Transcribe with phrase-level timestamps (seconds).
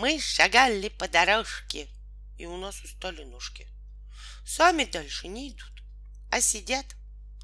[0.00, 1.86] Мы шагали по дорожке,
[2.38, 3.68] и у нас устали ножки.
[4.46, 5.82] Сами дальше не идут,
[6.30, 6.86] а сидят,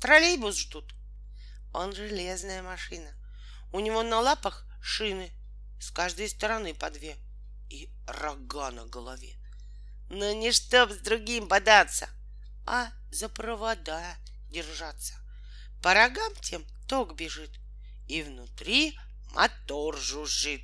[0.00, 0.94] троллейбус ждут.
[1.74, 3.12] Он железная машина.
[3.74, 5.30] У него на лапах шины,
[5.78, 7.18] с каждой стороны по две,
[7.68, 9.36] и рога на голове.
[10.08, 12.08] Но не чтоб с другим бодаться,
[12.64, 14.16] а за провода
[14.48, 15.12] держаться.
[15.82, 17.50] По рогам тем ток бежит,
[18.08, 18.98] и внутри
[19.34, 20.62] мотор жужжит.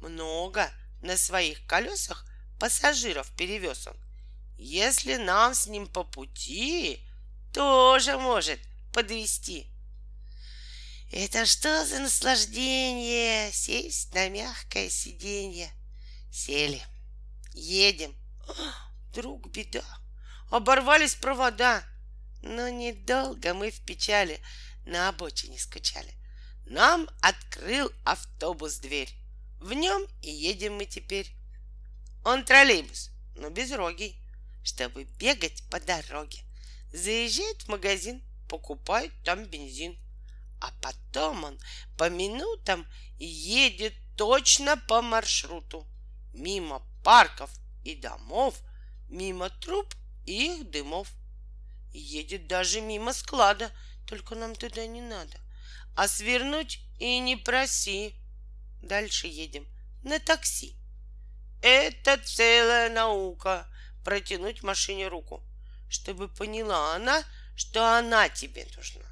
[0.00, 0.68] Много
[1.02, 2.26] на своих колесах
[2.58, 3.96] пассажиров перевез он.
[4.58, 7.00] Если нам с ним по пути,
[7.52, 8.58] тоже может
[8.92, 9.66] подвести.
[11.12, 15.70] Это что за наслаждение сесть на мягкое сиденье?
[16.32, 16.82] Сели,
[17.52, 18.14] едем.
[18.48, 18.54] О,
[19.12, 19.84] друг, беда,
[20.50, 21.82] оборвались провода.
[22.42, 24.40] Но недолго мы в печали
[24.84, 26.14] на обочине скучали.
[26.66, 29.10] Нам открыл автобус дверь.
[29.66, 31.28] В нем и едем мы теперь.
[32.24, 34.14] Он троллейбус, но без роги,
[34.62, 36.38] чтобы бегать по дороге.
[36.92, 39.98] Заезжает в магазин, покупает там бензин.
[40.60, 41.58] А потом он
[41.98, 42.86] по минутам
[43.18, 45.84] едет точно по маршруту.
[46.32, 47.50] Мимо парков
[47.82, 48.62] и домов,
[49.08, 49.92] мимо труб
[50.26, 51.10] и их дымов.
[51.92, 53.72] Едет даже мимо склада,
[54.06, 55.36] только нам туда не надо.
[55.96, 58.14] А свернуть и не проси.
[58.82, 59.66] Дальше едем
[60.02, 60.76] на такси.
[61.62, 63.66] Это целая наука
[64.04, 65.42] протянуть машине руку,
[65.88, 67.24] чтобы поняла она,
[67.56, 69.02] что она тебе нужна.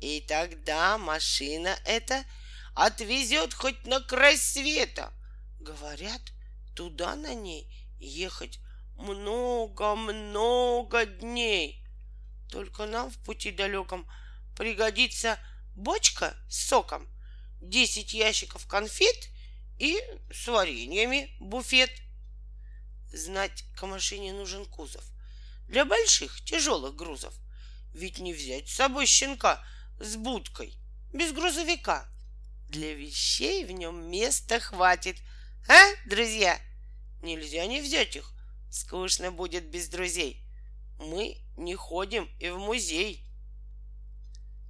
[0.00, 2.24] И тогда машина эта
[2.74, 5.12] отвезет хоть на край света.
[5.60, 6.20] Говорят,
[6.74, 7.66] туда на ней
[7.98, 8.60] ехать
[8.96, 10.06] много-много
[11.06, 11.82] дней.
[12.50, 14.06] Только нам в пути далеком
[14.56, 15.38] пригодится
[15.74, 17.08] бочка с соком,
[17.60, 19.28] десять ящиков конфет
[19.78, 19.98] и
[20.32, 21.90] с вареньями буфет.
[23.12, 25.04] Знать, к машине нужен кузов
[25.68, 27.34] для больших тяжелых грузов.
[27.92, 29.64] Ведь не взять с собой щенка
[30.00, 30.74] с будкой,
[31.12, 32.08] без грузовика.
[32.68, 35.16] Для вещей в нем места хватит.
[35.68, 36.60] А, друзья?
[37.22, 38.32] Нельзя не взять их.
[38.70, 40.44] Скучно будет без друзей.
[40.98, 43.24] Мы не ходим и в музей.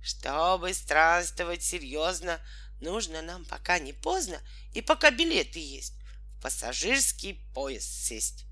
[0.03, 2.41] Чтобы странствовать серьезно,
[2.81, 4.41] нужно нам пока не поздно
[4.72, 5.94] и пока билеты есть,
[6.37, 8.44] в пассажирский поезд сесть.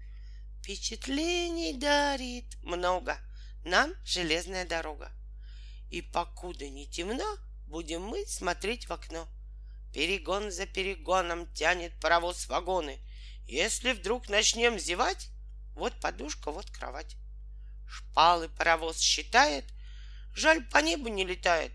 [0.60, 3.18] Впечатлений дарит много
[3.64, 5.10] нам железная дорога.
[5.90, 9.28] И покуда не темно, будем мы смотреть в окно.
[9.92, 12.98] Перегон за перегоном тянет паровоз вагоны.
[13.46, 15.28] Если вдруг начнем зевать,
[15.74, 17.16] вот подушка, вот кровать.
[17.86, 19.64] Шпалы паровоз считает,
[20.34, 21.72] жаль, по небу не летает.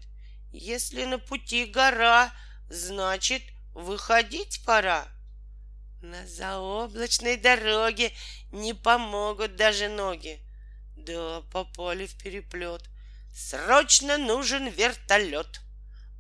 [0.52, 2.34] Если на пути гора,
[2.70, 3.44] значит,
[3.74, 5.08] выходить пора.
[6.02, 8.14] На заоблачной дороге
[8.52, 10.40] не помогут даже ноги.
[10.96, 12.84] Да, попали в переплет.
[13.34, 15.62] Срочно нужен вертолет.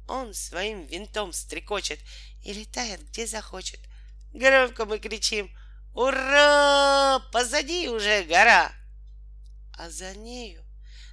[0.07, 1.99] Он своим винтом стрекочет
[2.43, 3.79] и летает где захочет.
[4.33, 5.49] Громко мы кричим
[5.93, 7.19] «Ура!
[7.31, 8.71] Позади уже гора!»
[9.77, 10.63] А за нею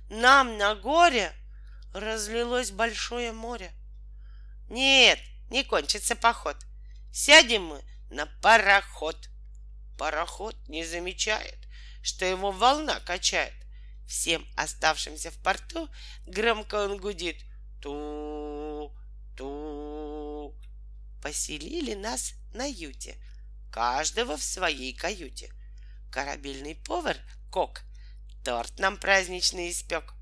[0.08, 1.32] нам на горе
[1.98, 3.72] разлилось большое море.
[4.68, 5.18] Нет,
[5.50, 6.56] не кончится поход.
[7.12, 9.28] Сядем мы на пароход.
[9.98, 11.58] Пароход не замечает,
[12.02, 13.54] что его волна качает.
[14.06, 15.88] Всем оставшимся в порту
[16.26, 17.42] громко он гудит.
[17.80, 18.92] Ту,
[19.36, 20.54] ту.
[21.22, 23.16] Поселили нас на юте,
[23.72, 25.52] каждого в своей каюте.
[26.12, 27.16] Корабельный повар,
[27.50, 27.82] кок,
[28.44, 30.14] торт нам праздничный испек.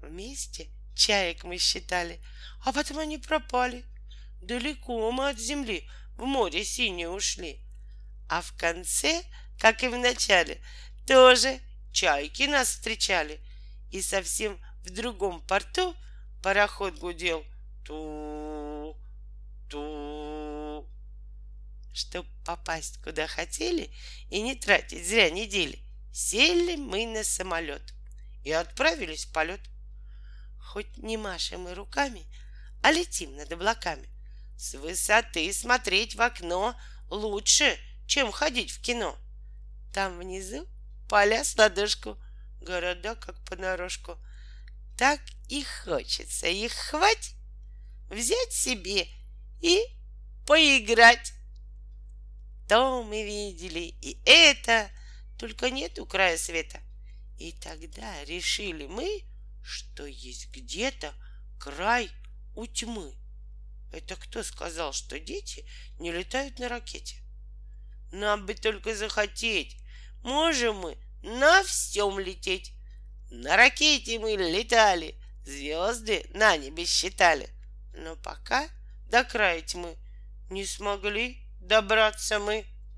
[0.00, 2.20] Вместе чаек мы считали,
[2.64, 3.84] а потом они пропали.
[4.40, 7.60] Далеко мы от земли в море синее ушли.
[8.28, 9.22] А в конце,
[9.58, 10.60] как и в начале,
[11.06, 11.60] тоже
[11.92, 13.40] чайки нас встречали.
[13.90, 15.94] И совсем в другом порту
[16.42, 17.44] пароход гудел
[17.84, 18.96] ту
[19.68, 20.88] ту
[21.92, 23.90] Чтоб попасть куда хотели
[24.30, 25.78] и не тратить зря недели,
[26.12, 27.94] сели мы на самолет
[28.44, 29.60] и отправились в полет.
[30.64, 32.26] Хоть не машем мы руками,
[32.82, 34.08] а летим над облаками.
[34.56, 36.74] С высоты смотреть в окно
[37.10, 37.76] лучше,
[38.06, 39.16] чем ходить в кино.
[39.92, 40.66] Там внизу
[41.08, 42.16] поля с ладошку,
[42.60, 44.16] города как понарошку.
[44.96, 47.34] Так и хочется их хвать,
[48.08, 49.06] взять себе
[49.60, 49.82] и
[50.46, 51.32] поиграть.
[52.68, 54.90] То мы видели и это,
[55.38, 56.80] только нету края света.
[57.38, 59.24] И тогда решили мы,
[59.62, 61.14] что есть где-то
[61.58, 62.10] край
[62.54, 63.14] у тьмы.
[63.92, 65.66] Это кто сказал, что дети
[65.98, 67.16] не летают на ракете?
[68.10, 69.76] Нам бы только захотеть.
[70.22, 72.72] Можем мы на всем лететь.
[73.30, 75.14] На ракете мы летали,
[75.44, 77.48] звезды на небе считали.
[77.94, 78.68] Но пока
[79.08, 79.96] до края тьмы
[80.50, 82.66] не смогли добраться мы.